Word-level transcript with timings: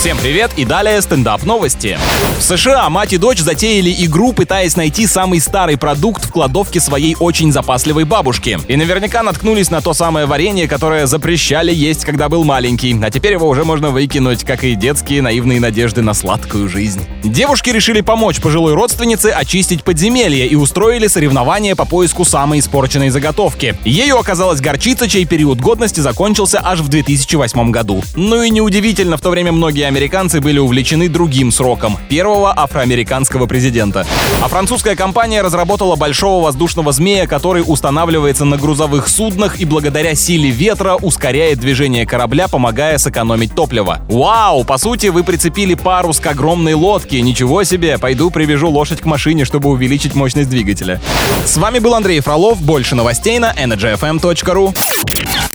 Всем 0.00 0.16
привет 0.16 0.52
и 0.56 0.64
далее 0.64 1.02
стендап 1.02 1.42
новости. 1.42 1.98
В 2.38 2.42
США 2.42 2.88
мать 2.88 3.12
и 3.12 3.18
дочь 3.18 3.40
затеяли 3.40 3.94
игру, 4.06 4.32
пытаясь 4.32 4.74
найти 4.74 5.06
самый 5.06 5.40
старый 5.40 5.76
продукт 5.76 6.24
в 6.24 6.32
кладовке 6.32 6.80
своей 6.80 7.16
очень 7.20 7.52
запасливой 7.52 8.04
бабушки. 8.04 8.58
И 8.66 8.76
наверняка 8.76 9.22
наткнулись 9.22 9.70
на 9.70 9.82
то 9.82 9.92
самое 9.92 10.24
варенье, 10.24 10.66
которое 10.66 11.06
запрещали 11.06 11.70
есть, 11.70 12.06
когда 12.06 12.30
был 12.30 12.44
маленький, 12.44 12.98
а 13.02 13.10
теперь 13.10 13.32
его 13.32 13.46
уже 13.46 13.64
можно 13.64 13.90
выкинуть, 13.90 14.42
как 14.42 14.64
и 14.64 14.74
детские 14.74 15.20
наивные 15.20 15.60
надежды 15.60 16.00
на 16.00 16.14
сладкую 16.14 16.70
жизнь. 16.70 17.04
Девушки 17.22 17.68
решили 17.68 18.00
помочь 18.00 18.40
пожилой 18.40 18.72
родственнице 18.72 19.26
очистить 19.26 19.84
подземелье 19.84 20.46
и 20.46 20.54
устроили 20.54 21.08
соревнования 21.08 21.76
по 21.76 21.84
поиску 21.84 22.24
самой 22.24 22.60
испорченной 22.60 23.10
заготовки. 23.10 23.76
Ею 23.84 24.18
оказалась 24.18 24.62
горчица, 24.62 25.10
чей 25.10 25.26
период 25.26 25.60
годности 25.60 26.00
закончился 26.00 26.58
аж 26.64 26.80
в 26.80 26.88
2008 26.88 27.70
году. 27.70 28.02
Ну 28.16 28.42
и 28.42 28.48
неудивительно, 28.48 29.18
в 29.18 29.20
то 29.20 29.28
время 29.28 29.52
многие 29.52 29.89
американцы 29.90 30.40
были 30.40 30.58
увлечены 30.58 31.08
другим 31.08 31.50
сроком— 31.50 31.98
первого 32.08 32.56
афроамериканского 32.56 33.46
президента. 33.46 34.06
А 34.40 34.48
французская 34.48 34.94
компания 34.94 35.42
разработала 35.42 35.96
большого 35.96 36.44
воздушного 36.44 36.92
змея, 36.92 37.26
который 37.26 37.64
устанавливается 37.66 38.44
на 38.44 38.56
грузовых 38.56 39.08
суднах 39.08 39.60
и 39.60 39.64
благодаря 39.64 40.14
силе 40.14 40.50
ветра 40.50 40.94
ускоряет 40.94 41.58
движение 41.58 42.06
корабля, 42.06 42.46
помогая 42.46 42.98
сэкономить 42.98 43.54
топливо. 43.54 43.98
Вау! 44.08 44.62
По 44.64 44.78
сути, 44.78 45.08
вы 45.08 45.24
прицепили 45.24 45.74
парус 45.74 46.20
к 46.20 46.26
огромной 46.26 46.74
лодке. 46.74 47.20
Ничего 47.20 47.64
себе! 47.64 47.98
Пойду 47.98 48.30
привяжу 48.30 48.70
лошадь 48.70 49.00
к 49.00 49.04
машине, 49.04 49.44
чтобы 49.44 49.70
увеличить 49.70 50.14
мощность 50.14 50.48
двигателя. 50.48 51.00
С 51.44 51.56
вами 51.56 51.80
был 51.80 51.94
Андрей 51.94 52.20
Фролов. 52.20 52.62
Больше 52.62 52.94
новостей 52.94 53.40
на 53.40 53.52
energyfm.ru. 53.52 54.72